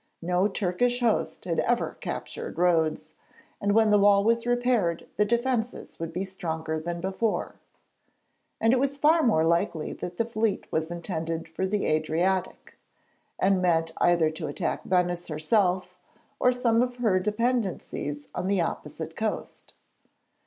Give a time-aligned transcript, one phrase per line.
[0.23, 3.13] No Turkish host had ever captured Rhodes,
[3.61, 7.57] and when the wall was repaired the defences would be stronger than before.
[8.59, 12.79] And it was far more likely that the fleet was intended for the Adriatic,
[13.37, 15.99] and meant either to attack Venice herself
[16.39, 19.75] or some of her dependencies on the opposite coast.